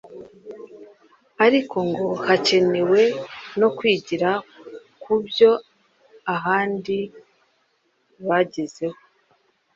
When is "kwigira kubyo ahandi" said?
3.77-6.97